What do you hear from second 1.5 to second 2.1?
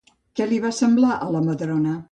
Madrona?